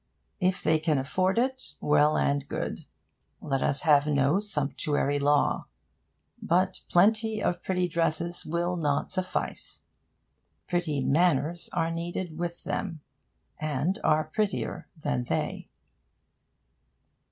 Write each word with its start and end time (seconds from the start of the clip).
If 0.39 0.63
they 0.63 0.79
can 0.79 0.97
afford 0.97 1.37
it, 1.37 1.75
well 1.79 2.17
and 2.17 2.47
good: 2.47 2.87
let 3.39 3.61
us 3.61 3.83
have 3.83 4.07
no 4.07 4.39
sumptuary 4.39 5.19
law. 5.19 5.67
But 6.41 6.81
plenty 6.89 7.39
of 7.39 7.61
pretty 7.61 7.87
dresses 7.87 8.43
will 8.43 8.77
not 8.77 9.11
suffice. 9.11 9.81
Pretty 10.67 11.01
manners 11.03 11.69
are 11.71 11.91
needed 11.91 12.39
with 12.39 12.63
them, 12.63 13.01
and 13.59 13.99
are 14.03 14.23
prettier 14.23 14.87
than 14.97 15.25
they. 15.25 15.69